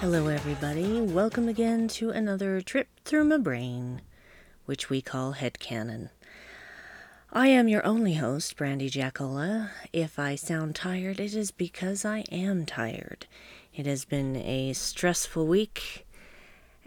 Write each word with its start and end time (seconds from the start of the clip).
Hello, 0.00 0.28
everybody. 0.28 0.98
Welcome 1.02 1.46
again 1.46 1.86
to 1.88 2.08
another 2.08 2.62
trip 2.62 2.88
through 3.04 3.24
my 3.24 3.36
brain, 3.36 4.00
which 4.64 4.88
we 4.88 5.02
call 5.02 5.34
Headcanon. 5.34 6.08
I 7.30 7.48
am 7.48 7.68
your 7.68 7.84
only 7.84 8.14
host, 8.14 8.56
Brandi 8.56 8.90
Jackola. 8.90 9.68
If 9.92 10.18
I 10.18 10.36
sound 10.36 10.74
tired, 10.74 11.20
it 11.20 11.34
is 11.34 11.50
because 11.50 12.06
I 12.06 12.20
am 12.32 12.64
tired. 12.64 13.26
It 13.74 13.84
has 13.84 14.06
been 14.06 14.36
a 14.36 14.72
stressful 14.72 15.46
week, 15.46 16.06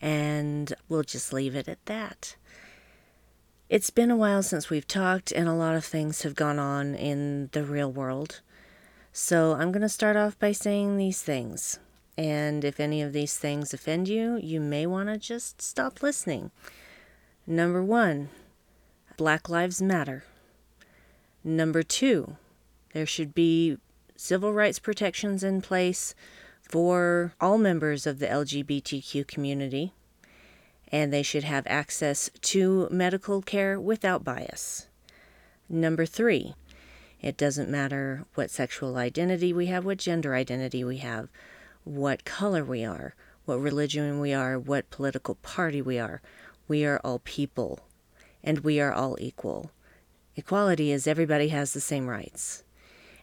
and 0.01 0.73
we'll 0.89 1.03
just 1.03 1.31
leave 1.31 1.55
it 1.55 1.67
at 1.67 1.85
that. 1.85 2.35
It's 3.69 3.91
been 3.91 4.09
a 4.09 4.17
while 4.17 4.41
since 4.41 4.71
we've 4.71 4.87
talked, 4.87 5.31
and 5.31 5.47
a 5.47 5.53
lot 5.53 5.75
of 5.75 5.85
things 5.85 6.23
have 6.23 6.33
gone 6.33 6.57
on 6.57 6.95
in 6.95 7.49
the 7.51 7.63
real 7.63 7.91
world. 7.91 8.41
So 9.11 9.53
I'm 9.53 9.71
going 9.71 9.83
to 9.83 9.87
start 9.87 10.15
off 10.15 10.39
by 10.39 10.51
saying 10.51 10.97
these 10.97 11.21
things. 11.21 11.77
And 12.17 12.63
if 12.63 12.79
any 12.79 13.01
of 13.01 13.13
these 13.13 13.37
things 13.37 13.73
offend 13.73 14.07
you, 14.07 14.37
you 14.41 14.59
may 14.59 14.85
want 14.85 15.09
to 15.09 15.17
just 15.17 15.61
stop 15.61 16.03
listening. 16.03 16.51
Number 17.47 17.83
one, 17.83 18.29
Black 19.17 19.49
Lives 19.49 19.81
Matter. 19.81 20.23
Number 21.43 21.83
two, 21.83 22.37
there 22.93 23.05
should 23.05 23.33
be 23.33 23.77
civil 24.15 24.53
rights 24.53 24.79
protections 24.79 25.43
in 25.43 25.61
place 25.61 26.13
for 26.61 27.33
all 27.41 27.57
members 27.57 28.07
of 28.07 28.19
the 28.19 28.27
LGBTQ 28.27 29.27
community, 29.27 29.91
and 30.91 31.11
they 31.11 31.23
should 31.23 31.43
have 31.43 31.65
access 31.67 32.29
to 32.41 32.87
medical 32.89 33.41
care 33.41 33.79
without 33.79 34.23
bias. 34.23 34.87
Number 35.67 36.05
three, 36.05 36.53
it 37.21 37.37
doesn't 37.37 37.69
matter 37.69 38.25
what 38.35 38.51
sexual 38.51 38.97
identity 38.97 39.51
we 39.51 39.65
have, 39.65 39.83
what 39.83 39.97
gender 39.97 40.35
identity 40.35 40.83
we 40.83 40.97
have 40.97 41.29
what 41.83 42.25
color 42.25 42.63
we 42.63 42.83
are, 42.83 43.15
what 43.45 43.59
religion 43.59 44.19
we 44.19 44.33
are, 44.33 44.57
what 44.57 44.89
political 44.89 45.35
party 45.35 45.81
we 45.81 45.99
are. 45.99 46.21
We 46.67 46.85
are 46.85 46.99
all 47.03 47.19
people, 47.19 47.81
and 48.43 48.59
we 48.59 48.79
are 48.79 48.93
all 48.93 49.17
equal. 49.19 49.71
Equality 50.35 50.91
is 50.91 51.07
everybody 51.07 51.49
has 51.49 51.73
the 51.73 51.81
same 51.81 52.07
rights. 52.07 52.63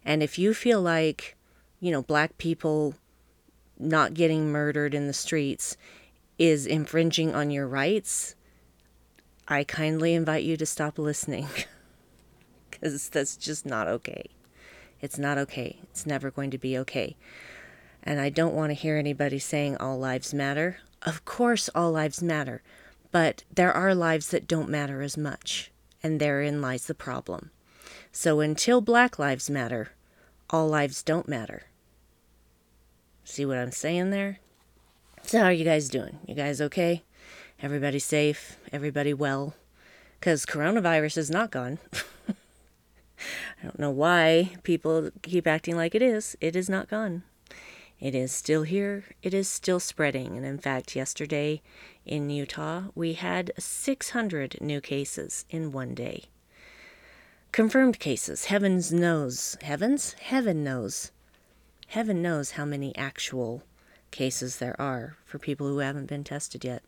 And 0.05 0.23
if 0.23 0.39
you 0.39 0.55
feel 0.55 0.81
like, 0.81 1.37
you 1.81 1.91
know, 1.91 2.03
black 2.03 2.39
people 2.39 2.95
not 3.79 4.15
getting 4.15 4.53
murdered 4.53 4.95
in 4.95 5.07
the 5.07 5.13
streets 5.13 5.77
is 6.39 6.67
infringing 6.67 7.35
on 7.35 7.51
your 7.51 7.67
rights, 7.67 8.35
I 9.49 9.65
kindly 9.65 10.15
invite 10.15 10.45
you 10.45 10.57
to 10.59 10.67
stop 10.67 10.99
listening 10.99 11.49
because 12.71 13.09
that's 13.09 13.37
just 13.37 13.67
not 13.67 13.89
okay. 13.89 14.27
It's 15.01 15.19
not 15.19 15.39
okay. 15.39 15.81
It's 15.85 16.07
never 16.07 16.31
going 16.31 16.51
to 16.51 16.59
be 16.59 16.79
okay. 16.79 17.17
And 18.03 18.21
I 18.21 18.31
don't 18.31 18.55
want 18.55 18.71
to 18.71 18.75
hear 18.75 18.97
anybody 18.97 19.39
saying 19.39 19.77
all 19.77 19.99
lives 19.99 20.33
matter. 20.33 20.79
Of 21.03 21.25
course, 21.25 21.69
all 21.75 21.93
lives 21.93 22.23
matter, 22.23 22.63
but 23.11 23.45
there 23.53 23.73
are 23.73 23.95
lives 23.95 24.29
that 24.29 24.49
don't 24.49 24.69
matter 24.69 25.03
as 25.03 25.17
much, 25.17 25.71
and 26.03 26.21
therein 26.21 26.61
lies 26.61 26.87
the 26.87 26.95
problem. 26.95 27.51
So 28.13 28.41
until 28.41 28.81
Black 28.81 29.19
Lives 29.19 29.49
Matter, 29.49 29.93
all 30.51 30.69
lives 30.69 31.03
don't 31.03 31.29
matter. 31.29 31.65
See 33.25 33.47
what 33.47 33.59
I'm 33.59 33.71
saying 33.71 34.11
there? 34.11 34.41
So, 35.23 35.39
how 35.39 35.45
are 35.45 35.53
you 35.53 35.65
guys 35.65 35.89
doing? 35.89 36.19
You 36.27 36.35
guys 36.35 36.61
okay? 36.61 37.05
Everybody 37.63 37.99
safe? 37.99 38.57
Everybody 38.73 39.15
well? 39.15 39.55
Because 40.19 40.45
coronavirus 40.45 41.19
is 41.19 41.31
not 41.31 41.51
gone. 41.51 41.79
I 42.29 43.63
don't 43.63 43.79
know 43.79 43.91
why 43.91 44.57
people 44.63 45.11
keep 45.23 45.47
acting 45.47 45.77
like 45.77 45.95
it 45.95 46.03
is. 46.03 46.37
It 46.41 46.57
is 46.57 46.69
not 46.69 46.89
gone. 46.89 47.23
It 48.01 48.15
is 48.15 48.33
still 48.33 48.63
here, 48.63 49.05
it 49.23 49.35
is 49.35 49.47
still 49.47 49.79
spreading, 49.79 50.35
and 50.35 50.47
in 50.47 50.57
fact, 50.57 50.97
yesterday 50.97 51.61
in 52.07 52.31
Utah, 52.31 52.85
we 52.95 53.13
had 53.13 53.53
600 53.59 54.57
new 54.63 54.81
cases 54.81 55.45
in 55.51 55.71
one 55.71 55.95
day. 55.95 56.25
Confirmed 57.53 57.99
cases, 57.99 58.47
heavens 58.47 58.91
knows, 58.91 59.59
heavens? 59.61 60.15
Heaven 60.15 60.65
knows. 60.65 61.13
Heaven 61.89 62.23
knows 62.23 62.53
how 62.53 62.65
many 62.65 62.97
actual 62.97 63.65
cases 64.11 64.57
there 64.57 64.81
are 64.81 65.17
for 65.27 65.39
people 65.39 65.67
who 65.67 65.79
haven't 65.81 66.07
been 66.07 66.25
tested 66.25 66.65
yet. 66.65 66.83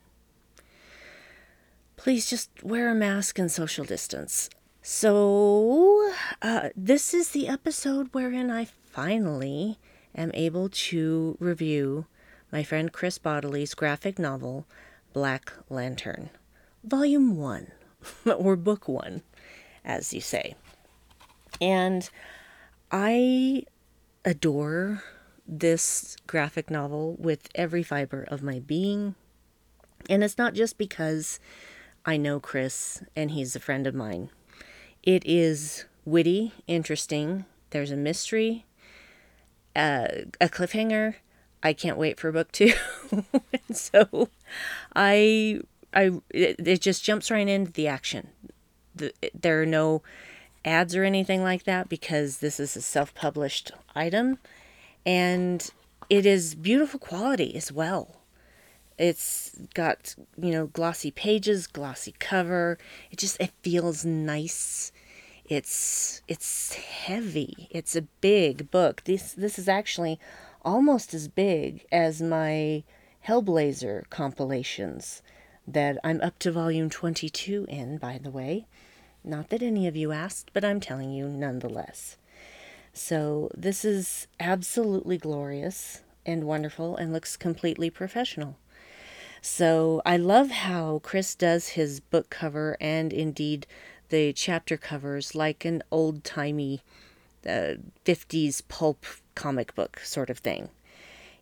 Please 1.96 2.30
just 2.30 2.48
wear 2.62 2.88
a 2.88 2.94
mask 2.94 3.38
and 3.38 3.52
social 3.52 3.84
distance. 3.84 4.48
So, 4.80 6.10
uh, 6.40 6.70
this 6.74 7.12
is 7.12 7.30
the 7.30 7.48
episode 7.48 8.08
wherein 8.12 8.50
I 8.50 8.64
finally 8.64 9.78
am 10.14 10.30
able 10.34 10.68
to 10.68 11.36
review 11.40 12.06
my 12.50 12.62
friend 12.62 12.92
Chris 12.92 13.18
Bodily's 13.18 13.74
graphic 13.74 14.18
novel, 14.18 14.66
Black 15.12 15.52
Lantern, 15.70 16.30
Volume 16.84 17.36
1, 17.36 17.72
or 18.36 18.56
Book 18.56 18.88
1, 18.88 19.22
as 19.84 20.12
you 20.12 20.20
say. 20.20 20.54
And 21.60 22.08
I 22.90 23.64
adore 24.24 25.02
this 25.46 26.16
graphic 26.26 26.70
novel 26.70 27.16
with 27.18 27.48
every 27.54 27.82
fiber 27.82 28.24
of 28.28 28.42
my 28.42 28.58
being. 28.58 29.14
And 30.08 30.22
it's 30.22 30.38
not 30.38 30.54
just 30.54 30.78
because 30.78 31.40
I 32.04 32.16
know 32.16 32.40
Chris 32.40 33.02
and 33.16 33.30
he's 33.30 33.54
a 33.56 33.60
friend 33.60 33.86
of 33.86 33.94
mine. 33.94 34.30
It 35.02 35.22
is 35.26 35.84
witty, 36.04 36.52
interesting, 36.66 37.44
there's 37.70 37.90
a 37.90 37.96
mystery, 37.96 38.66
uh, 39.74 40.08
a 40.40 40.48
cliffhanger. 40.48 41.16
I 41.62 41.72
can't 41.72 41.96
wait 41.96 42.18
for 42.18 42.32
book 42.32 42.50
two. 42.52 42.72
so 43.72 44.28
I 44.94 45.60
I 45.94 46.10
it, 46.30 46.66
it, 46.66 46.80
just 46.80 47.04
jumps 47.04 47.30
right 47.30 47.46
into 47.46 47.72
the 47.72 47.86
action. 47.86 48.28
The, 48.94 49.12
there 49.38 49.62
are 49.62 49.66
no 49.66 50.02
ads 50.64 50.94
or 50.94 51.04
anything 51.04 51.42
like 51.42 51.64
that 51.64 51.88
because 51.88 52.38
this 52.38 52.60
is 52.60 52.76
a 52.76 52.82
self-published 52.82 53.72
item 53.94 54.38
and 55.04 55.70
it 56.08 56.26
is 56.26 56.54
beautiful 56.54 57.00
quality 57.00 57.54
as 57.54 57.72
well. 57.72 58.16
It's 58.98 59.56
got, 59.74 60.14
you 60.36 60.52
know, 60.52 60.66
glossy 60.66 61.10
pages, 61.10 61.66
glossy 61.66 62.14
cover. 62.18 62.78
It 63.10 63.18
just 63.18 63.40
it 63.40 63.50
feels 63.62 64.04
nice 64.04 64.92
it's 65.46 66.22
it's 66.28 66.74
heavy. 66.74 67.68
It's 67.70 67.96
a 67.96 68.02
big 68.02 68.70
book. 68.70 69.02
This 69.04 69.32
this 69.32 69.58
is 69.58 69.68
actually 69.68 70.18
almost 70.62 71.12
as 71.14 71.28
big 71.28 71.84
as 71.90 72.22
my 72.22 72.84
Hellblazer 73.26 74.08
compilations 74.10 75.22
that 75.66 75.98
I'm 76.02 76.20
up 76.20 76.38
to 76.40 76.50
volume 76.50 76.90
22 76.90 77.66
in, 77.68 77.98
by 77.98 78.18
the 78.18 78.30
way. 78.30 78.66
Not 79.24 79.50
that 79.50 79.62
any 79.62 79.86
of 79.86 79.96
you 79.96 80.10
asked, 80.10 80.50
but 80.52 80.64
I'm 80.64 80.80
telling 80.80 81.12
you 81.12 81.28
nonetheless. 81.28 82.16
So, 82.92 83.50
this 83.56 83.84
is 83.84 84.26
absolutely 84.40 85.16
glorious 85.16 86.02
and 86.26 86.44
wonderful 86.44 86.96
and 86.96 87.12
looks 87.12 87.36
completely 87.36 87.88
professional. 87.88 88.58
So, 89.40 90.02
I 90.04 90.16
love 90.16 90.50
how 90.50 91.00
Chris 91.02 91.34
does 91.34 91.68
his 91.68 92.00
book 92.00 92.28
cover 92.28 92.76
and 92.80 93.12
indeed 93.12 93.66
the 94.12 94.32
chapter 94.34 94.76
covers 94.76 95.34
like 95.34 95.64
an 95.64 95.82
old 95.90 96.22
timey 96.22 96.82
uh, 97.46 97.76
50s 98.04 98.62
pulp 98.68 99.06
comic 99.34 99.74
book 99.74 100.00
sort 100.00 100.28
of 100.28 100.38
thing. 100.38 100.68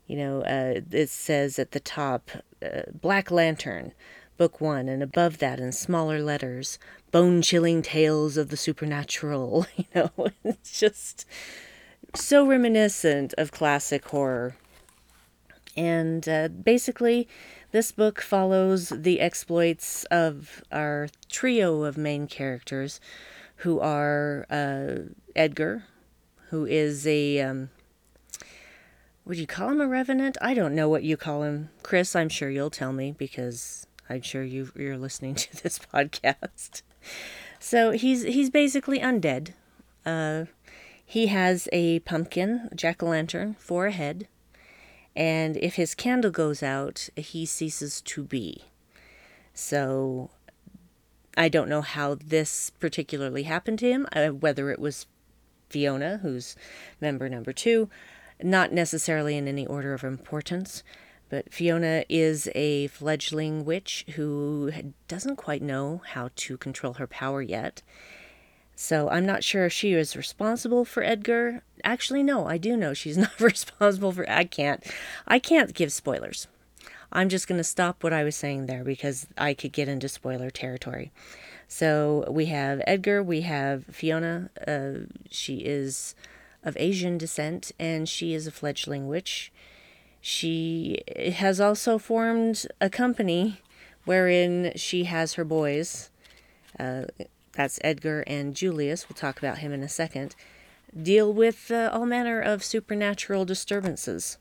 You 0.06 0.16
know, 0.16 0.40
uh, 0.42 0.80
it 0.92 1.10
says 1.10 1.58
at 1.58 1.72
the 1.72 1.80
top, 1.80 2.30
uh, 2.64 2.82
Black 2.92 3.32
Lantern, 3.32 3.92
Book 4.36 4.60
One, 4.60 4.88
and 4.88 5.02
above 5.02 5.38
that 5.38 5.58
in 5.58 5.72
smaller 5.72 6.22
letters, 6.22 6.78
bone 7.10 7.42
chilling 7.42 7.82
tales 7.82 8.36
of 8.36 8.50
the 8.50 8.56
supernatural. 8.56 9.66
You 9.76 9.84
know, 9.94 10.10
it's 10.44 10.78
just 10.78 11.26
so 12.14 12.46
reminiscent 12.46 13.34
of 13.36 13.50
classic 13.50 14.04
horror. 14.06 14.54
And 15.76 16.28
uh, 16.28 16.48
basically, 16.48 17.26
this 17.72 17.92
book 17.92 18.20
follows 18.20 18.88
the 18.88 19.20
exploits 19.20 20.04
of 20.04 20.62
our 20.72 21.08
trio 21.28 21.84
of 21.84 21.96
main 21.96 22.26
characters, 22.26 23.00
who 23.56 23.78
are 23.80 24.46
uh, 24.50 25.12
Edgar, 25.36 25.84
who 26.48 26.66
is 26.66 27.06
a. 27.06 27.40
Um, 27.40 27.70
would 29.24 29.38
you 29.38 29.46
call 29.46 29.70
him 29.70 29.80
a 29.80 29.86
revenant? 29.86 30.36
I 30.40 30.54
don't 30.54 30.74
know 30.74 30.88
what 30.88 31.04
you 31.04 31.16
call 31.16 31.42
him. 31.42 31.70
Chris, 31.82 32.16
I'm 32.16 32.28
sure 32.28 32.50
you'll 32.50 32.70
tell 32.70 32.92
me 32.92 33.12
because 33.12 33.86
I'm 34.08 34.22
sure 34.22 34.42
you 34.42 34.72
you're 34.74 34.98
listening 34.98 35.34
to 35.36 35.62
this 35.62 35.78
podcast. 35.78 36.82
So 37.58 37.92
he's 37.92 38.22
he's 38.22 38.50
basically 38.50 38.98
undead. 38.98 39.54
Uh, 40.04 40.46
he 41.04 41.26
has 41.26 41.68
a 41.72 42.00
pumpkin, 42.00 42.70
jack 42.74 43.02
o' 43.02 43.06
lantern, 43.06 43.56
for 43.58 43.86
a 43.86 43.92
head 43.92 44.26
and 45.16 45.56
if 45.56 45.74
his 45.74 45.94
candle 45.94 46.30
goes 46.30 46.62
out, 46.62 47.08
he 47.16 47.44
ceases 47.46 48.00
to 48.02 48.22
be. 48.22 48.64
So 49.54 50.30
I 51.36 51.48
don't 51.48 51.68
know 51.68 51.82
how 51.82 52.14
this 52.14 52.70
particularly 52.70 53.44
happened 53.44 53.78
to 53.80 53.90
him, 53.90 54.06
uh, 54.12 54.28
whether 54.28 54.70
it 54.70 54.78
was 54.78 55.06
Fiona, 55.68 56.18
who's 56.18 56.56
member 57.00 57.28
number 57.28 57.52
two, 57.52 57.88
not 58.42 58.72
necessarily 58.72 59.36
in 59.36 59.46
any 59.46 59.66
order 59.66 59.92
of 59.92 60.02
importance, 60.02 60.82
But 61.30 61.54
Fiona 61.54 62.04
is 62.08 62.48
a 62.56 62.88
fledgling 62.88 63.64
witch 63.64 64.04
who 64.16 64.72
doesn't 65.06 65.36
quite 65.36 65.62
know 65.62 66.02
how 66.04 66.30
to 66.34 66.58
control 66.58 66.94
her 66.94 67.06
power 67.06 67.40
yet. 67.40 67.82
So 68.82 69.10
I'm 69.10 69.26
not 69.26 69.44
sure 69.44 69.66
if 69.66 69.74
she 69.74 69.92
is 69.92 70.16
responsible 70.16 70.86
for 70.86 71.02
Edgar. 71.02 71.62
Actually, 71.84 72.22
no, 72.22 72.46
I 72.46 72.56
do 72.56 72.78
know 72.78 72.94
she's 72.94 73.18
not 73.26 73.38
responsible 73.38 74.10
for. 74.10 74.28
I 74.28 74.44
can't. 74.44 74.82
I 75.28 75.38
can't 75.38 75.74
give 75.74 75.92
spoilers. 75.92 76.48
I'm 77.12 77.28
just 77.28 77.46
going 77.46 77.58
to 77.58 77.64
stop 77.64 78.02
what 78.02 78.14
I 78.14 78.24
was 78.24 78.36
saying 78.36 78.66
there 78.66 78.82
because 78.82 79.26
I 79.36 79.52
could 79.52 79.72
get 79.72 79.88
into 79.88 80.08
spoiler 80.08 80.48
territory. 80.48 81.12
So 81.68 82.24
we 82.30 82.46
have 82.46 82.80
Edgar, 82.86 83.22
we 83.22 83.42
have 83.42 83.84
Fiona. 83.84 84.48
Uh, 84.66 85.10
she 85.28 85.56
is 85.58 86.14
of 86.64 86.74
Asian 86.78 87.18
descent 87.18 87.72
and 87.78 88.08
she 88.08 88.32
is 88.32 88.46
a 88.46 88.50
fledgling 88.50 89.08
witch. 89.08 89.52
She 90.22 91.02
has 91.36 91.60
also 91.60 91.98
formed 91.98 92.64
a 92.80 92.88
company 92.88 93.60
wherein 94.06 94.72
she 94.74 95.04
has 95.04 95.34
her 95.34 95.44
boys. 95.44 96.10
Uh, 96.78 97.02
that's 97.60 97.78
Edgar 97.84 98.24
and 98.26 98.54
Julius. 98.54 99.06
We'll 99.06 99.16
talk 99.16 99.38
about 99.38 99.58
him 99.58 99.70
in 99.70 99.82
a 99.82 99.88
second. 99.88 100.34
Deal 100.96 101.30
with 101.30 101.70
uh, 101.70 101.90
all 101.92 102.06
manner 102.06 102.40
of 102.40 102.64
supernatural 102.64 103.44
disturbances. 103.44 104.38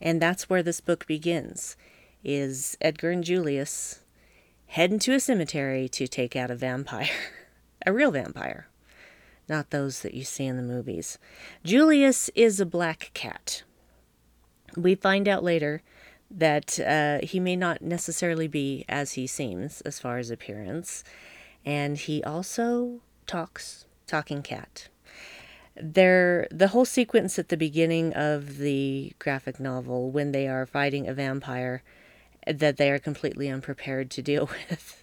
And 0.00 0.22
that's 0.22 0.48
where 0.48 0.62
this 0.62 0.80
book 0.80 1.08
begins. 1.08 1.76
Is 2.22 2.78
Edgar 2.80 3.10
and 3.10 3.24
Julius 3.24 3.98
head 4.68 4.92
into 4.92 5.12
a 5.12 5.18
cemetery 5.18 5.88
to 5.88 6.06
take 6.06 6.36
out 6.36 6.52
a 6.52 6.54
vampire, 6.54 7.08
a 7.86 7.92
real 7.92 8.12
vampire, 8.12 8.68
not 9.48 9.70
those 9.70 10.02
that 10.02 10.14
you 10.14 10.22
see 10.22 10.46
in 10.46 10.56
the 10.56 10.62
movies. 10.62 11.18
Julius 11.64 12.30
is 12.36 12.60
a 12.60 12.66
black 12.66 13.10
cat. 13.12 13.64
We 14.76 14.94
find 14.94 15.26
out 15.26 15.42
later 15.42 15.82
that 16.30 16.78
uh, 16.78 17.26
he 17.26 17.40
may 17.40 17.56
not 17.56 17.82
necessarily 17.82 18.46
be 18.46 18.84
as 18.88 19.14
he 19.14 19.26
seems 19.26 19.80
as 19.80 19.98
far 19.98 20.18
as 20.18 20.30
appearance, 20.30 21.02
and 21.66 21.98
he 21.98 22.22
also 22.22 23.00
talks, 23.26 23.84
talking 24.06 24.40
cat. 24.42 24.88
There, 25.74 26.46
the 26.50 26.68
whole 26.68 26.86
sequence 26.86 27.38
at 27.38 27.48
the 27.48 27.56
beginning 27.56 28.14
of 28.14 28.58
the 28.58 29.12
graphic 29.18 29.60
novel, 29.60 30.10
when 30.10 30.32
they 30.32 30.48
are 30.48 30.64
fighting 30.64 31.06
a 31.06 31.12
vampire, 31.12 31.82
that 32.46 32.76
they 32.76 32.90
are 32.90 33.00
completely 33.00 33.48
unprepared 33.50 34.10
to 34.12 34.22
deal 34.22 34.48
with. 34.70 35.02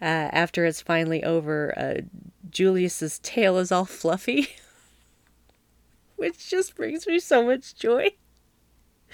Uh, 0.00 0.28
after 0.32 0.64
it's 0.64 0.82
finally 0.82 1.22
over, 1.22 1.72
uh, 1.78 2.00
Julius's 2.50 3.20
tail 3.20 3.56
is 3.58 3.70
all 3.70 3.84
fluffy, 3.84 4.48
which 6.16 6.50
just 6.50 6.74
brings 6.74 7.06
me 7.06 7.20
so 7.20 7.44
much 7.44 7.74
joy. 7.74 8.10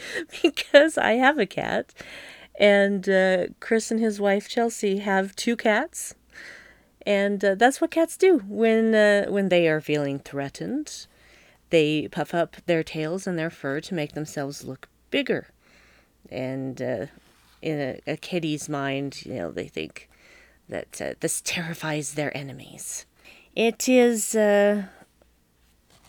because 0.43 0.97
I 0.97 1.13
have 1.13 1.39
a 1.39 1.47
cat, 1.47 1.93
and 2.59 3.09
uh, 3.09 3.47
Chris 3.61 3.91
and 3.91 4.01
his 4.01 4.21
wife 4.21 4.49
Chelsea 4.49 4.99
have 4.99 5.37
two 5.37 5.57
cats, 5.57 6.15
and 7.09 7.43
uh, 7.43 7.55
that's 7.55 7.81
what 7.81 7.91
cats 7.91 8.19
do 8.19 8.43
when 8.47 8.95
uh, 8.95 9.25
when 9.31 9.49
they 9.49 9.67
are 9.67 9.81
feeling 9.81 10.19
threatened. 10.19 11.07
They 11.71 12.07
puff 12.09 12.35
up 12.35 12.57
their 12.67 12.83
tails 12.83 13.27
and 13.27 13.39
their 13.39 13.51
fur 13.51 13.81
to 13.81 13.95
make 13.95 14.13
themselves 14.13 14.63
look 14.63 14.89
bigger, 15.11 15.49
and 16.31 16.81
uh, 16.83 17.07
in 17.63 17.81
a, 17.81 18.01
a, 18.07 18.17
kitty's 18.19 18.69
mind, 18.69 19.25
you 19.25 19.35
know, 19.35 19.51
they 19.51 19.69
think 19.69 20.11
that 20.69 21.01
uh, 21.01 21.15
this 21.21 21.41
terrifies 21.41 22.13
their 22.13 22.35
enemies. 22.37 23.07
It 23.57 23.89
is 23.89 24.35
uh, 24.35 24.85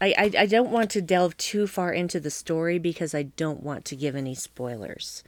I, 0.01 0.13
I, 0.17 0.31
I 0.39 0.45
don't 0.47 0.69
want 0.69 0.89
to 0.91 1.01
delve 1.01 1.37
too 1.37 1.65
far 1.65 1.93
into 1.93 2.19
the 2.19 2.31
story 2.31 2.77
because 2.77 3.15
I 3.15 3.23
don't 3.23 3.63
want 3.63 3.85
to 3.85 3.95
give 3.95 4.17
any 4.17 4.35
spoilers. 4.35 5.23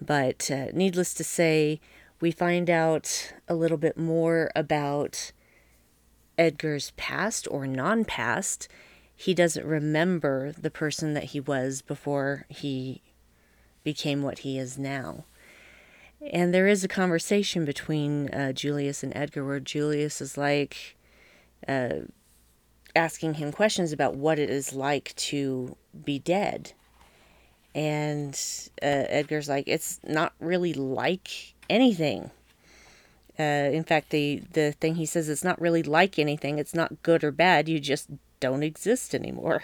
But 0.00 0.50
uh, 0.50 0.66
needless 0.74 1.14
to 1.14 1.24
say, 1.24 1.80
we 2.20 2.30
find 2.30 2.68
out 2.68 3.32
a 3.48 3.54
little 3.54 3.76
bit 3.76 3.96
more 3.96 4.50
about 4.54 5.32
Edgar's 6.36 6.92
past 6.96 7.48
or 7.50 7.66
non 7.66 8.04
past. 8.04 8.68
He 9.14 9.34
doesn't 9.34 9.66
remember 9.66 10.52
the 10.52 10.70
person 10.70 11.14
that 11.14 11.24
he 11.24 11.40
was 11.40 11.82
before 11.82 12.46
he 12.48 13.02
became 13.84 14.22
what 14.22 14.40
he 14.40 14.58
is 14.58 14.78
now. 14.78 15.24
And 16.32 16.52
there 16.52 16.66
is 16.66 16.84
a 16.84 16.88
conversation 16.88 17.64
between 17.64 18.28
uh, 18.28 18.52
Julius 18.52 19.02
and 19.02 19.14
Edgar 19.16 19.44
where 19.44 19.60
Julius 19.60 20.20
is 20.20 20.36
like, 20.36 20.96
uh, 21.66 22.00
asking 22.94 23.34
him 23.34 23.52
questions 23.52 23.92
about 23.92 24.16
what 24.16 24.38
it 24.38 24.50
is 24.50 24.72
like 24.72 25.14
to 25.16 25.76
be 26.04 26.18
dead. 26.18 26.72
And 27.74 28.34
uh, 28.82 29.06
Edgar's 29.08 29.48
like, 29.48 29.64
it's 29.66 30.00
not 30.04 30.32
really 30.40 30.74
like 30.74 31.54
anything. 31.70 32.30
Uh, 33.38 33.70
in 33.72 33.84
fact, 33.84 34.10
the, 34.10 34.42
the 34.52 34.72
thing 34.72 34.96
he 34.96 35.06
says, 35.06 35.28
it's 35.28 35.44
not 35.44 35.60
really 35.60 35.82
like 35.82 36.18
anything. 36.18 36.58
It's 36.58 36.74
not 36.74 37.02
good 37.02 37.24
or 37.24 37.30
bad. 37.30 37.68
You 37.68 37.80
just 37.80 38.08
don't 38.38 38.62
exist 38.62 39.14
anymore. 39.14 39.62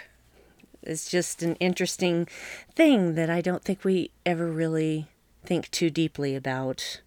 It's 0.83 1.11
just 1.11 1.43
an 1.43 1.57
interesting 1.57 2.27
thing 2.75 3.17
that 3.17 3.29
I 3.29 3.41
don't 3.41 3.63
think 3.63 3.85
we 3.85 4.13
ever 4.25 4.51
really 4.51 5.09
think 5.45 5.71
too 5.71 5.91
deeply 5.91 6.35
about 6.35 7.03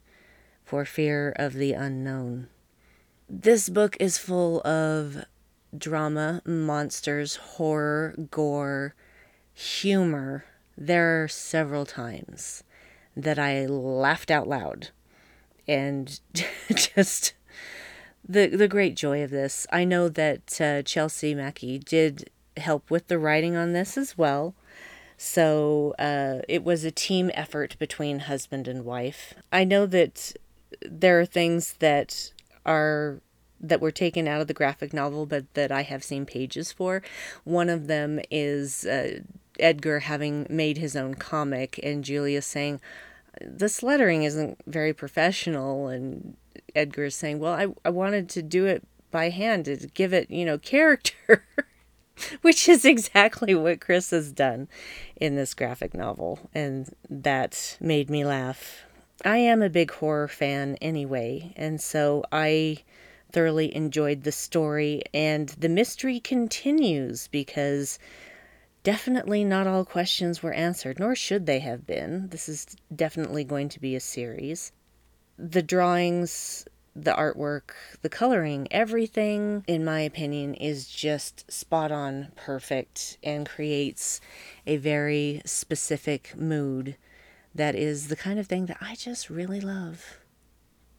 for 0.64 0.86
fear 0.86 1.34
of 1.38 1.54
the 1.54 1.74
unknown. 1.74 2.50
This 3.28 3.70
book 3.70 3.98
is 4.00 4.18
full 4.18 4.62
of 4.68 5.26
drama, 5.76 6.42
monsters, 6.46 7.38
horror, 7.38 8.16
gore, 8.30 8.94
humor, 9.54 10.46
there 10.78 11.24
are 11.24 11.28
several 11.28 11.86
times 11.86 12.64
that 13.24 13.40
I 13.40 13.66
laughed 13.66 14.32
out 14.32 14.48
loud. 14.48 14.90
And 15.68 16.20
just 16.76 17.34
the 18.28 18.48
the 18.48 18.68
great 18.68 18.96
joy 18.96 19.24
of 19.24 19.32
this. 19.32 19.66
I 19.72 19.84
know 19.84 20.10
that 20.10 20.60
uh, 20.62 20.82
Chelsea 20.84 21.34
Mackey 21.34 21.80
did 21.80 22.30
help 22.58 22.90
with 22.90 23.08
the 23.08 23.20
writing 23.20 23.56
on 23.56 23.74
this 23.74 23.98
as 23.98 24.18
well. 24.18 24.56
So 25.18 25.96
uh, 26.00 26.42
it 26.48 26.64
was 26.64 26.84
a 26.84 26.92
team 26.92 27.30
effort 27.34 27.76
between 27.78 28.20
husband 28.20 28.68
and 28.68 28.86
wife. 28.86 29.34
I 29.52 29.64
know 29.66 29.86
that 29.88 30.34
there 30.82 31.20
are 31.20 31.26
things 31.26 31.74
that 31.80 32.32
are 32.66 33.20
that 33.60 33.82
were 33.82 33.92
taken 33.92 34.28
out 34.28 34.40
of 34.40 34.48
the 34.48 34.54
graphic 34.54 34.94
novel, 34.94 35.26
but 35.26 35.54
that 35.56 35.72
I 35.72 35.82
have 35.82 36.04
seen 36.04 36.26
pages 36.26 36.72
for. 36.72 37.02
One 37.44 37.68
of 37.68 37.88
them 37.88 38.22
is 38.32 38.86
uh, 38.86 39.20
Edgar 39.60 40.00
having 40.00 40.48
made 40.50 40.78
his 40.78 40.96
own 40.96 41.16
comic, 41.16 41.80
and 41.84 42.04
Julia 42.04 42.42
saying, 42.42 42.80
This 43.42 43.84
lettering 43.84 44.24
isn't 44.24 44.60
very 44.68 44.94
professional. 44.94 45.88
And 45.88 46.36
Edgar 46.76 47.06
is 47.06 47.16
saying, 47.16 47.40
Well, 47.40 47.54
I, 47.54 47.68
I 47.86 47.90
wanted 47.90 48.30
to 48.30 48.42
do 48.42 48.66
it 48.66 48.84
by 49.12 49.30
hand 49.30 49.66
to 49.66 49.76
give 49.76 50.14
it, 50.14 50.30
you 50.30 50.46
know, 50.46 50.58
character. 50.58 51.46
Which 52.42 52.68
is 52.68 52.84
exactly 52.84 53.56
what 53.56 53.80
Chris 53.80 54.10
has 54.10 54.34
done 54.34 54.68
in 55.16 55.38
this 55.38 55.54
graphic 55.54 55.94
novel, 55.94 56.50
and 56.54 56.94
that 57.10 57.78
made 57.80 58.10
me 58.10 58.26
laugh. 58.26 58.84
I 59.24 59.38
am 59.38 59.62
a 59.62 59.70
big 59.70 59.92
horror 59.92 60.28
fan 60.28 60.76
anyway, 60.82 61.54
and 61.56 61.80
so 61.80 62.26
I 62.30 62.80
thoroughly 63.32 63.74
enjoyed 63.76 64.24
the 64.24 64.32
story, 64.32 65.02
and 65.14 65.50
the 65.50 65.70
mystery 65.70 66.20
continues 66.20 67.28
because 67.28 68.00
definitely 68.84 69.44
not 69.44 69.68
all 69.68 69.86
questions 69.86 70.42
were 70.42 70.54
answered, 70.54 71.00
nor 71.00 71.16
should 71.16 71.46
they 71.46 71.60
have 71.60 71.86
been. 71.86 72.30
This 72.30 72.50
is 72.50 72.66
definitely 72.94 73.44
going 73.44 73.70
to 73.70 73.80
be 73.80 73.96
a 73.96 74.00
series. 74.00 74.72
The 75.38 75.62
drawings, 75.62 76.68
the 76.96 77.14
artwork, 77.14 77.72
the 78.02 78.10
coloring, 78.10 78.68
everything, 78.72 79.64
in 79.68 79.86
my 79.86 80.02
opinion, 80.02 80.54
is 80.56 80.88
just 80.88 81.52
spot 81.52 81.92
on 81.92 82.32
perfect 82.36 83.18
and 83.24 83.48
creates 83.48 84.20
a 84.66 84.78
very 84.78 85.42
specific 85.46 86.36
mood 86.36 86.98
that 87.56 87.76
is 87.76 88.08
the 88.08 88.16
kind 88.16 88.40
of 88.40 88.48
thing 88.48 88.68
that 88.68 88.78
I 88.82 88.96
just 88.96 89.30
really 89.30 89.62
love. 89.62 90.20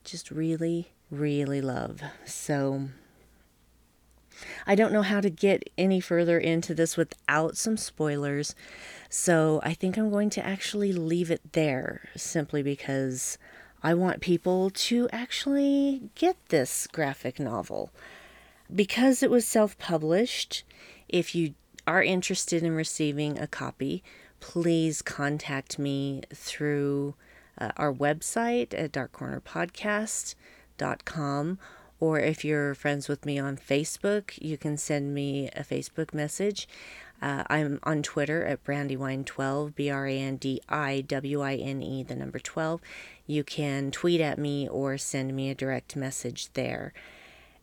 Just 0.05 0.31
really, 0.31 0.93
really 1.11 1.61
love. 1.61 2.01
So 2.25 2.89
I 4.66 4.75
don't 4.75 4.92
know 4.92 5.02
how 5.02 5.20
to 5.20 5.30
get 5.30 5.68
any 5.76 6.00
further 6.00 6.38
into 6.38 6.75
this 6.75 6.97
without 6.97 7.56
some 7.56 7.76
spoilers. 7.76 8.54
So 9.09 9.61
I 9.62 9.75
think 9.75 9.97
I'm 9.97 10.11
going 10.11 10.30
to 10.30 10.47
actually 10.47 10.92
leave 10.92 11.30
it 11.30 11.52
there 11.52 12.09
simply 12.16 12.62
because 12.62 13.38
I 13.82 13.94
want 13.94 14.20
people 14.20 14.70
to 14.70 15.09
actually 15.12 16.11
get 16.14 16.37
this 16.49 16.87
graphic 16.87 17.38
novel. 17.40 17.90
Because 18.75 19.23
it 19.23 19.30
was 19.30 19.47
self 19.47 19.76
published, 19.78 20.64
if 21.09 21.35
you 21.35 21.54
are 21.87 22.02
interested 22.02 22.62
in 22.62 22.73
receiving 22.73 23.38
a 23.38 23.47
copy, 23.47 24.02
please 24.38 25.02
contact 25.02 25.78
me 25.78 26.23
through 26.32 27.14
uh, 27.59 27.73
our 27.76 27.92
website 27.92 28.73
at 28.78 28.92
Dark 28.92 29.12
Corner 29.12 29.40
Podcast 29.40 30.35
com, 31.04 31.59
or 32.00 32.19
if 32.19 32.45
you're 32.45 32.75
friends 32.75 33.09
with 33.09 33.25
me 33.26 33.38
on 33.38 33.57
Facebook, 33.57 34.33
you 34.40 34.57
can 34.57 34.76
send 34.76 35.14
me 35.14 35.49
a 35.49 35.62
Facebook 35.62 36.12
message. 36.14 36.66
Uh, 37.23 37.45
I'm 37.49 37.78
on 37.83 38.02
Twitter 38.02 38.45
at 38.47 38.64
Brandiwine12, 38.64 39.75
B 39.75 39.90
R 39.90 40.07
A 40.07 40.19
N 40.19 40.37
D 40.37 40.61
I 40.69 41.02
W 41.02 41.42
I 41.42 41.57
N 41.57 41.83
E, 41.83 42.02
the 42.02 42.16
number 42.16 42.38
12. 42.38 42.80
You 43.26 43.45
can 43.45 43.90
tweet 43.90 44.23
at 44.23 44.38
me 44.38 44.66
or 44.66 44.97
send 44.97 45.37
me 45.37 45.50
a 45.50 45.54
direct 45.54 45.95
message 45.95 46.50
there. 46.54 46.95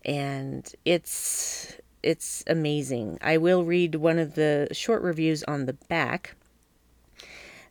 And 0.05 0.71
it's 0.85 1.75
it's 2.03 2.43
amazing. 2.45 3.17
I 3.21 3.37
will 3.37 3.63
read 3.63 3.95
one 3.95 4.19
of 4.19 4.35
the 4.35 4.67
short 4.71 5.01
reviews 5.01 5.43
on 5.43 5.65
the 5.65 5.73
back. 5.73 6.35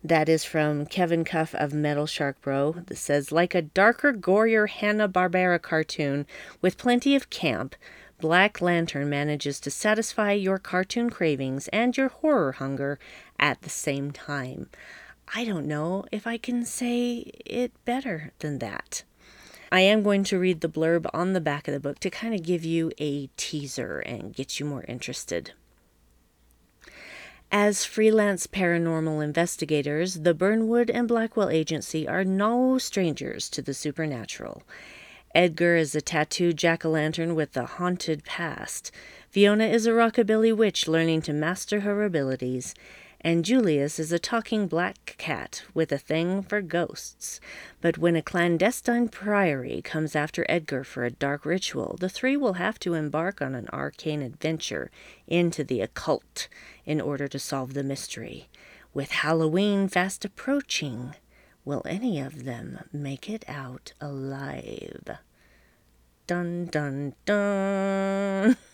That 0.07 0.29
is 0.29 0.45
from 0.45 0.87
Kevin 0.87 1.25
Cuff 1.25 1.53
of 1.57 1.75
Metal 1.75 2.07
Shark 2.07 2.41
Bro. 2.41 2.85
That 2.87 2.97
says, 2.97 3.33
like 3.33 3.57
a 3.57 3.63
darker, 3.63 4.13
gorier 4.13 4.69
Hanna-Barbera 4.69 5.61
cartoon 5.61 6.29
with 6.63 6.79
plenty 6.79 7.17
of 7.17 7.29
camp, 7.29 7.75
Black 8.21 8.61
Lantern 8.61 9.11
manages 9.11 9.59
to 9.59 9.69
satisfy 9.69 10.31
your 10.31 10.61
cartoon 10.61 11.11
cravings 11.11 11.67
and 11.73 11.97
your 11.97 12.07
horror 12.07 12.53
hunger 12.53 13.01
at 13.41 13.63
the 13.63 13.69
same 13.69 14.13
time. 14.13 14.71
I 15.35 15.45
don't 15.45 15.67
know 15.67 16.05
if 16.13 16.25
I 16.25 16.39
can 16.39 16.65
say 16.65 17.33
it 17.45 17.73
better 17.85 18.31
than 18.39 18.61
that. 18.61 19.03
I 19.73 19.81
am 19.81 20.05
going 20.05 20.23
to 20.23 20.39
read 20.39 20.61
the 20.61 20.69
blurb 20.69 21.11
on 21.13 21.33
the 21.33 21.41
back 21.41 21.67
of 21.67 21.75
the 21.75 21.81
book 21.81 21.99
to 21.99 22.11
kind 22.11 22.33
of 22.33 22.45
give 22.45 22.65
you 22.65 22.93
a 23.01 23.27
teaser 23.37 23.99
and 23.99 24.33
get 24.33 24.61
you 24.61 24.67
more 24.67 24.85
interested. 24.87 25.51
As 27.53 27.85
freelance 27.85 28.49
paranormal 28.49 29.23
investigators, 29.23 30.15
the 30.21 30.35
Burnwood 30.35 30.91
and 30.91 31.07
Blackwell 31.07 31.49
Agency 31.49 32.07
are 32.07 32.25
no 32.25 32.77
strangers 32.77 33.49
to 33.51 33.63
the 33.63 33.73
supernatural. 33.73 34.65
Edgar 35.33 35.77
is 35.77 35.95
a 35.95 36.01
tattooed 36.01 36.57
jack 36.57 36.85
o' 36.85 36.91
lantern 36.91 37.37
with 37.37 37.57
a 37.57 37.67
haunted 37.67 38.25
past. 38.25 38.91
Fiona 39.31 39.67
is 39.67 39.87
a 39.87 39.91
rockabilly 39.91 40.57
witch 40.57 40.89
learning 40.89 41.23
to 41.23 41.33
master 41.33 41.81
her 41.81 42.05
abilities 42.05 42.75
and 43.27 43.45
Julius 43.45 43.99
is 43.99 44.13
a 44.13 44.21
talking 44.21 44.69
black 44.69 45.17
cat 45.19 45.65
with 45.75 45.91
a 45.91 45.99
thing 45.99 46.45
for 46.45 46.63
ghosts. 46.63 47.41
But 47.81 47.99
when 47.99 48.15
a 48.15 48.23
clandestine 48.23 49.09
priory 49.09 49.83
comes 49.83 50.15
after 50.15 50.47
Edgar 50.49 50.85
for 50.85 51.05
a 51.05 51.11
dark 51.11 51.45
ritual, 51.45 51.97
the 51.99 52.09
three 52.09 52.37
will 52.37 52.53
have 52.53 52.79
to 52.79 52.95
embark 52.95 53.43
on 53.43 53.57
an 53.57 53.69
arcane 53.73 54.23
adventure 54.23 54.93
into 55.27 55.65
the 55.65 55.81
occult 55.81 56.47
in 56.85 57.01
order 57.01 57.27
to 57.27 57.41
solve 57.41 57.75
the 57.75 57.83
mystery. 57.83 58.49
With 58.95 59.11
Halloween 59.11 59.89
fast 59.89 60.25
approaching, 60.25 61.17
will 61.65 61.83
any 61.85 62.21
of 62.21 62.45
them 62.45 62.79
make 62.93 63.29
it 63.29 63.45
out 63.49 63.93
alive? 64.01 65.19
Dun 66.29 66.67
dun 66.67 67.15
dun. 67.25 68.57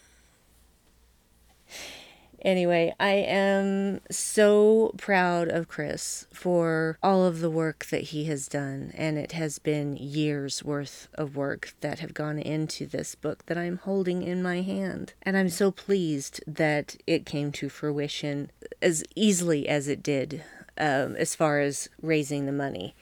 Anyway, 2.43 2.93
I 2.99 3.13
am 3.13 4.01
so 4.11 4.93
proud 4.99 5.49
of 5.49 5.69
Chris 5.69 6.27
for 6.33 6.99
all 7.01 7.25
of 7.25 7.39
the 7.39 7.51
work 7.51 7.87
that 7.87 8.03
he 8.03 8.25
has 8.25 8.49
done. 8.49 8.93
And 8.97 9.17
it 9.17 9.33
has 9.33 9.61
been 9.61 9.97
years 9.97 10.65
worth 10.65 11.09
of 11.15 11.37
work 11.37 11.75
that 11.81 12.01
have 12.01 12.15
gone 12.15 12.41
into 12.41 12.87
this 12.87 13.15
book 13.15 13.47
that 13.47 13.57
I'm 13.57 13.79
holding 13.79 14.23
in 14.23 14.43
my 14.43 14.63
hand. 14.63 15.15
And 15.23 15.37
I'm 15.37 15.51
so 15.51 15.71
pleased 15.71 16.43
that 16.47 16.97
it 17.07 17.25
came 17.25 17.53
to 17.53 17.69
fruition 17.69 18.51
as 18.81 19.05
easily 19.15 19.69
as 19.69 19.87
it 19.87 20.03
did 20.03 20.43
um, 20.77 21.15
as 21.15 21.37
far 21.37 21.61
as 21.61 21.89
raising 22.01 22.47
the 22.47 22.53
money 22.53 22.95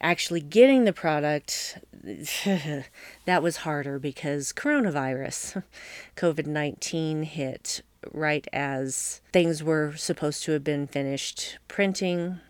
actually 0.00 0.40
getting 0.40 0.84
the 0.84 0.92
product 0.92 1.78
that 3.24 3.42
was 3.42 3.58
harder 3.58 3.98
because 3.98 4.52
coronavirus 4.52 5.62
covid-19 6.16 7.24
hit 7.24 7.82
right 8.12 8.46
as 8.52 9.20
things 9.32 9.62
were 9.62 9.94
supposed 9.96 10.42
to 10.44 10.52
have 10.52 10.64
been 10.64 10.86
finished 10.86 11.58
printing 11.68 12.40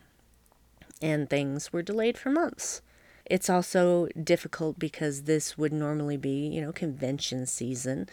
and 1.01 1.29
things 1.29 1.71
were 1.71 1.81
delayed 1.81 2.17
for 2.17 2.29
months. 2.29 2.81
It's 3.25 3.49
also 3.49 4.07
difficult 4.21 4.79
because 4.79 5.23
this 5.23 5.57
would 5.57 5.73
normally 5.73 6.17
be, 6.17 6.47
you 6.47 6.61
know, 6.61 6.71
convention 6.71 7.45
season, 7.45 8.07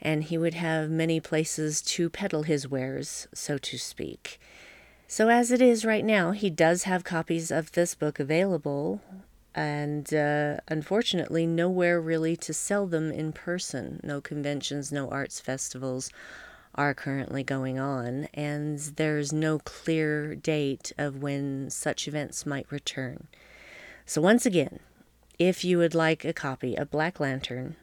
and 0.00 0.24
he 0.24 0.36
would 0.36 0.54
have 0.54 0.90
many 0.90 1.18
places 1.18 1.80
to 1.82 2.10
peddle 2.10 2.42
his 2.42 2.68
wares, 2.68 3.26
so 3.32 3.56
to 3.58 3.78
speak. 3.78 4.38
So, 5.08 5.28
as 5.28 5.50
it 5.50 5.60
is 5.60 5.84
right 5.84 6.04
now, 6.04 6.32
he 6.32 6.50
does 6.50 6.84
have 6.84 7.04
copies 7.04 7.50
of 7.50 7.72
this 7.72 7.94
book 7.94 8.20
available, 8.20 9.00
and 9.54 10.12
uh, 10.14 10.58
unfortunately, 10.68 11.46
nowhere 11.46 12.00
really 12.00 12.36
to 12.36 12.54
sell 12.54 12.86
them 12.86 13.10
in 13.10 13.32
person. 13.32 14.00
No 14.04 14.20
conventions, 14.20 14.92
no 14.92 15.08
arts 15.08 15.40
festivals 15.40 16.12
are 16.80 16.94
currently 16.94 17.42
going 17.42 17.78
on, 17.78 18.26
and 18.32 18.78
there's 18.78 19.34
no 19.34 19.58
clear 19.58 20.34
date 20.34 20.92
of 20.96 21.22
when 21.22 21.68
such 21.68 22.08
events 22.08 22.46
might 22.46 22.72
return. 22.72 23.26
So, 24.06 24.22
once 24.22 24.46
again, 24.46 24.80
if 25.38 25.62
you 25.62 25.76
would 25.76 25.94
like 25.94 26.24
a 26.24 26.32
copy 26.32 26.74
of 26.76 26.90
Black 26.90 27.20
Lantern, 27.20 27.76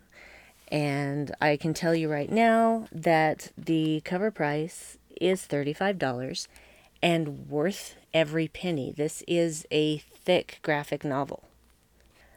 and 0.70 1.32
I 1.40 1.58
can 1.58 1.76
tell 1.76 1.94
you 1.94 2.12
right 2.12 2.32
now 2.32 2.88
that 2.92 3.52
the 3.56 4.02
cover 4.04 4.32
price 4.32 4.98
is 5.22 5.44
$35 5.44 6.48
and 7.04 7.48
worth 7.48 7.98
every 8.16 8.48
penny. 8.48 8.92
This 8.92 9.24
is 9.28 9.68
a 9.70 10.00
thick 10.00 10.58
graphic 10.64 11.06
novel. 11.06 11.44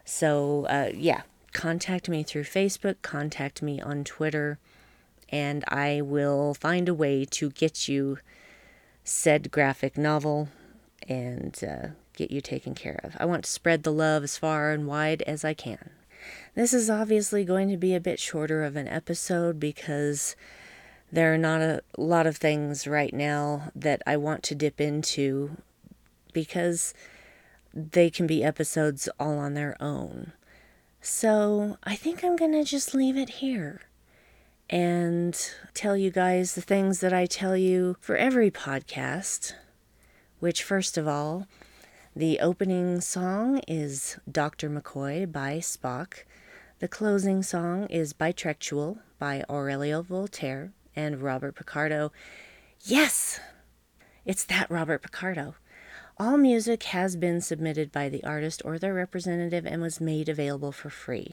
So, 0.04 0.66
uh, 0.66 0.90
yeah, 0.94 1.22
contact 1.54 2.10
me 2.10 2.22
through 2.22 2.44
Facebook, 2.44 2.96
contact 3.00 3.62
me 3.62 3.80
on 3.80 4.04
Twitter 4.04 4.58
and 5.30 5.64
I 5.68 6.00
will 6.00 6.54
find 6.54 6.88
a 6.88 6.94
way 6.94 7.24
to 7.26 7.50
get 7.50 7.88
you 7.88 8.18
said 9.04 9.50
graphic 9.50 9.96
novel 9.96 10.48
and 11.08 11.58
uh, 11.64 11.88
get 12.16 12.30
you 12.30 12.40
taken 12.40 12.74
care 12.74 13.00
of. 13.02 13.16
I 13.18 13.24
want 13.24 13.44
to 13.44 13.50
spread 13.50 13.82
the 13.82 13.92
love 13.92 14.22
as 14.22 14.36
far 14.36 14.72
and 14.72 14.86
wide 14.86 15.22
as 15.22 15.44
I 15.44 15.54
can. 15.54 15.90
This 16.54 16.74
is 16.74 16.90
obviously 16.90 17.44
going 17.44 17.68
to 17.70 17.76
be 17.76 17.94
a 17.94 18.00
bit 18.00 18.20
shorter 18.20 18.64
of 18.64 18.76
an 18.76 18.88
episode 18.88 19.58
because 19.58 20.36
there 21.10 21.32
are 21.32 21.38
not 21.38 21.60
a 21.60 21.82
lot 21.96 22.26
of 22.26 22.36
things 22.36 22.86
right 22.86 23.14
now 23.14 23.70
that 23.74 24.02
I 24.06 24.16
want 24.16 24.42
to 24.44 24.54
dip 24.54 24.80
into 24.80 25.56
because 26.32 26.92
they 27.72 28.10
can 28.10 28.26
be 28.26 28.44
episodes 28.44 29.08
all 29.18 29.38
on 29.38 29.54
their 29.54 29.76
own. 29.80 30.32
So 31.00 31.78
I 31.82 31.96
think 31.96 32.22
I'm 32.22 32.36
going 32.36 32.52
to 32.52 32.64
just 32.64 32.94
leave 32.94 33.16
it 33.16 33.30
here 33.30 33.80
and 34.70 35.52
tell 35.74 35.96
you 35.96 36.12
guys 36.12 36.54
the 36.54 36.60
things 36.60 37.00
that 37.00 37.12
I 37.12 37.26
tell 37.26 37.56
you 37.56 37.96
for 38.00 38.16
every 38.16 38.52
podcast. 38.52 39.52
Which, 40.38 40.62
first 40.62 40.96
of 40.96 41.08
all, 41.08 41.48
the 42.14 42.38
opening 42.38 43.00
song 43.00 43.60
is 43.66 44.18
Dr. 44.30 44.70
McCoy 44.70 45.30
by 45.30 45.56
Spock. 45.58 46.24
The 46.78 46.88
closing 46.88 47.42
song 47.42 47.86
is 47.86 48.12
Bitrektual 48.14 49.00
by 49.18 49.44
Aurelio 49.50 50.02
Voltaire 50.02 50.72
and 50.94 51.20
Robert 51.20 51.56
Picardo. 51.56 52.12
Yes! 52.82 53.40
It's 54.24 54.44
that 54.44 54.70
Robert 54.70 55.02
Picardo. 55.02 55.56
All 56.16 56.36
music 56.36 56.84
has 56.84 57.16
been 57.16 57.40
submitted 57.40 57.90
by 57.90 58.08
the 58.08 58.22
artist 58.22 58.62
or 58.64 58.78
their 58.78 58.94
representative 58.94 59.66
and 59.66 59.82
was 59.82 60.00
made 60.00 60.28
available 60.28 60.70
for 60.70 60.90
free. 60.90 61.32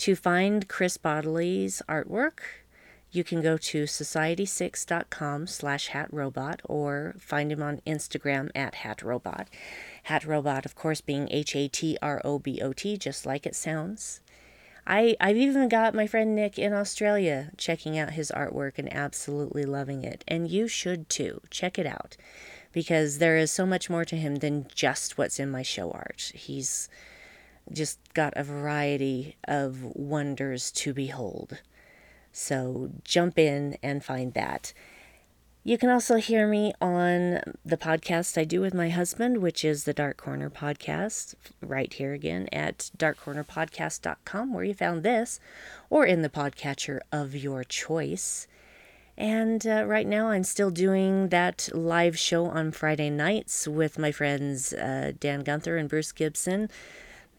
To 0.00 0.16
find 0.16 0.66
Chris 0.66 0.96
Bodily's 0.96 1.82
artwork, 1.86 2.38
you 3.10 3.22
can 3.22 3.42
go 3.42 3.58
to 3.58 3.84
society6.com 3.84 5.46
slash 5.46 5.90
hatrobot 5.90 6.60
or 6.64 7.16
find 7.18 7.52
him 7.52 7.62
on 7.62 7.82
Instagram 7.86 8.48
at 8.54 8.76
hatrobot. 8.76 9.48
Hatrobot, 10.08 10.64
of 10.64 10.74
course, 10.74 11.02
being 11.02 11.28
H-A-T-R-O-B-O-T, 11.30 12.96
just 12.96 13.26
like 13.26 13.44
it 13.44 13.54
sounds. 13.54 14.22
I, 14.86 15.18
I've 15.20 15.36
even 15.36 15.68
got 15.68 15.94
my 15.94 16.06
friend 16.06 16.34
Nick 16.34 16.58
in 16.58 16.72
Australia 16.72 17.50
checking 17.58 17.98
out 17.98 18.12
his 18.12 18.32
artwork 18.34 18.78
and 18.78 18.90
absolutely 18.90 19.66
loving 19.66 20.02
it. 20.02 20.24
And 20.26 20.50
you 20.50 20.66
should 20.66 21.10
too. 21.10 21.42
Check 21.50 21.78
it 21.78 21.84
out 21.84 22.16
because 22.72 23.18
there 23.18 23.36
is 23.36 23.52
so 23.52 23.66
much 23.66 23.90
more 23.90 24.06
to 24.06 24.16
him 24.16 24.36
than 24.36 24.66
just 24.74 25.18
what's 25.18 25.38
in 25.38 25.50
my 25.50 25.60
show 25.60 25.90
art. 25.90 26.32
He's 26.34 26.88
just 27.72 27.98
got 28.14 28.32
a 28.36 28.44
variety 28.44 29.36
of 29.46 29.82
wonders 29.82 30.70
to 30.72 30.92
behold. 30.92 31.58
So 32.32 32.90
jump 33.04 33.38
in 33.38 33.76
and 33.82 34.04
find 34.04 34.34
that. 34.34 34.72
You 35.62 35.76
can 35.76 35.90
also 35.90 36.16
hear 36.16 36.46
me 36.46 36.72
on 36.80 37.40
the 37.66 37.76
podcast 37.76 38.38
I 38.38 38.44
do 38.44 38.62
with 38.62 38.72
my 38.72 38.88
husband, 38.88 39.38
which 39.38 39.62
is 39.62 39.84
the 39.84 39.92
Dark 39.92 40.16
Corner 40.16 40.48
Podcast, 40.48 41.34
right 41.60 41.92
here 41.92 42.14
again 42.14 42.48
at 42.50 42.90
darkcornerpodcast.com, 42.96 44.54
where 44.54 44.64
you 44.64 44.72
found 44.72 45.02
this, 45.02 45.38
or 45.90 46.06
in 46.06 46.22
the 46.22 46.30
podcatcher 46.30 47.00
of 47.12 47.34
your 47.34 47.62
choice. 47.62 48.46
And 49.18 49.66
uh, 49.66 49.84
right 49.86 50.06
now, 50.06 50.28
I'm 50.28 50.44
still 50.44 50.70
doing 50.70 51.28
that 51.28 51.68
live 51.74 52.18
show 52.18 52.46
on 52.46 52.72
Friday 52.72 53.10
nights 53.10 53.68
with 53.68 53.98
my 53.98 54.12
friends 54.12 54.72
uh, 54.72 55.12
Dan 55.20 55.42
Gunther 55.42 55.76
and 55.76 55.90
Bruce 55.90 56.12
Gibson 56.12 56.70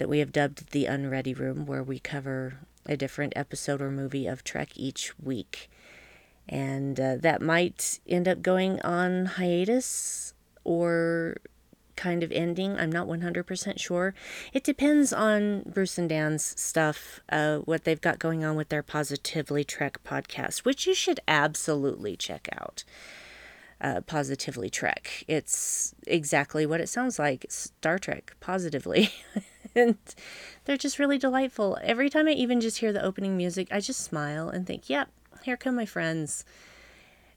that 0.02 0.10
we 0.10 0.18
have 0.18 0.32
dubbed 0.32 0.72
the 0.72 0.88
Unready 0.88 1.32
Room, 1.32 1.68
where 1.68 1.84
we 1.84 2.00
cover 2.00 2.56
a 2.88 2.98
different 2.98 3.34
episode 3.36 3.84
or 3.84 3.92
movie 3.92 4.26
of 4.26 4.44
Trek 4.44 4.70
each 4.76 5.14
week. 5.20 5.70
And 6.50 7.00
uh, 7.00 7.18
that 7.18 7.40
might 7.40 8.00
end 8.08 8.28
up 8.28 8.42
going 8.42 8.82
on 8.82 9.28
hiatus 9.28 10.34
or 10.64 11.38
kind 11.96 12.24
of 12.24 12.32
ending. 12.32 12.80
I'm 12.80 12.92
not 12.92 13.06
100% 13.06 13.80
sure. 13.80 14.16
It 14.54 14.64
depends 14.64 15.14
on 15.14 15.66
Bruce 15.72 16.00
and 16.00 16.10
Dan's 16.10 16.60
stuff, 16.60 17.20
uh, 17.30 17.60
what 17.60 17.84
they've 17.84 18.02
got 18.02 18.18
going 18.18 18.44
on 18.44 18.56
with 18.56 18.70
their 18.70 18.82
Positively 18.82 19.64
Trek 19.64 20.04
podcast, 20.04 20.66
which 20.66 20.88
you 20.88 20.96
should 20.96 21.20
absolutely 21.28 22.16
check 22.16 22.50
out. 22.60 22.84
Uh, 23.82 24.00
Positively 24.02 24.70
Trek. 24.70 25.24
It's 25.28 25.96
exactly 26.06 26.68
what 26.68 26.80
it 26.80 26.88
sounds 26.88 27.18
like 27.18 27.48
Star 27.50 27.98
Trek, 27.98 28.36
positively. 28.40 29.10
and 29.76 29.98
they're 30.66 30.78
just 30.78 31.00
really 31.00 31.18
delightful. 31.18 31.80
Every 31.82 32.08
time 32.08 32.28
I 32.28 32.34
even 32.34 32.62
just 32.62 32.78
hear 32.78 32.94
the 32.94 33.04
opening 33.04 33.36
music, 33.36 33.68
I 33.72 33.80
just 33.80 34.02
smile 34.02 34.50
and 34.50 34.68
think, 34.68 34.88
yep, 34.88 35.10
here 35.44 35.58
come 35.58 35.76
my 35.76 35.88
friends. 35.88 36.46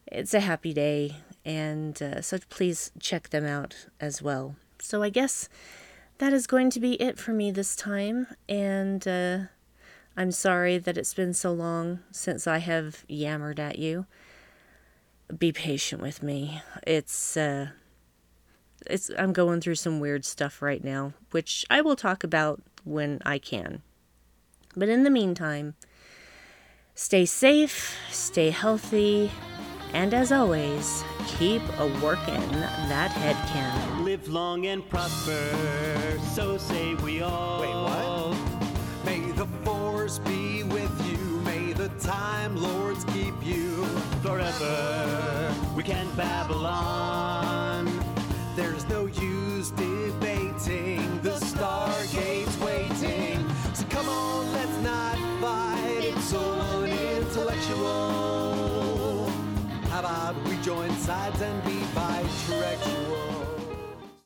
It's 0.06 0.34
a 0.34 0.40
happy 0.40 0.74
day. 0.74 1.16
And 1.46 2.00
uh, 2.02 2.20
so 2.20 2.38
please 2.50 2.90
check 2.98 3.30
them 3.30 3.46
out 3.46 3.86
as 3.98 4.20
well. 4.20 4.56
So 4.80 5.02
I 5.02 5.08
guess 5.08 5.48
that 6.18 6.34
is 6.34 6.46
going 6.46 6.70
to 6.70 6.80
be 6.80 7.00
it 7.00 7.18
for 7.18 7.32
me 7.32 7.50
this 7.50 7.74
time. 7.74 8.26
And 8.48 9.08
uh, 9.08 9.38
I'm 10.16 10.30
sorry 10.30 10.78
that 10.78 10.98
it's 10.98 11.14
been 11.14 11.34
so 11.34 11.52
long 11.52 12.00
since 12.10 12.46
I 12.46 12.58
have 12.58 13.04
yammered 13.08 13.58
at 13.58 13.78
you. 13.78 14.06
Be 15.36 15.52
patient 15.52 16.02
with 16.02 16.22
me. 16.22 16.60
It's 16.86 17.36
uh, 17.36 17.68
it's 18.86 19.10
I'm 19.18 19.32
going 19.32 19.60
through 19.60 19.76
some 19.76 20.00
weird 20.00 20.24
stuff 20.24 20.60
right 20.60 20.82
now, 20.82 21.14
which 21.30 21.64
I 21.70 21.80
will 21.80 21.96
talk 21.96 22.24
about 22.24 22.62
when 22.84 23.20
I 23.24 23.38
can. 23.38 23.82
But 24.76 24.88
in 24.88 25.04
the 25.04 25.10
meantime, 25.10 25.74
stay 26.94 27.24
safe, 27.24 27.96
stay 28.10 28.50
healthy, 28.50 29.30
and 29.92 30.12
as 30.12 30.32
always, 30.32 31.04
keep 31.26 31.62
a 31.78 31.86
working 32.02 32.50
that 32.50 33.10
head 33.12 33.36
can. 33.48 34.04
Live 34.04 34.28
long 34.28 34.66
and 34.66 34.86
prosper, 34.88 36.18
so 36.34 36.58
say 36.58 36.94
we 36.96 37.22
all. 37.22 37.60
Wait, 37.60 37.74
what? 37.74 38.63
Time 42.04 42.56
lords 42.56 43.04
keep 43.04 43.34
you 43.42 43.84
forever. 44.22 45.54
We 45.74 45.82
can 45.82 46.06
Babylon. 46.14 47.90
There's 48.54 48.86
no 48.90 49.06
use 49.06 49.70
debating. 49.70 51.20
The 51.22 51.40
stargate's 51.40 52.58
waiting. 52.58 53.48
So 53.72 53.86
come 53.88 54.06
on, 54.08 54.52
let's 54.52 54.78
not 54.82 55.16
fight. 55.40 56.02
It's 56.02 56.24
so 56.24 56.40
unintellectual. 56.40 59.30
How 59.88 60.00
about 60.00 60.36
we 60.46 60.58
join 60.58 60.90
sides 60.96 61.40
and 61.40 61.64
be 61.64 61.80
bisexual? 61.94 62.93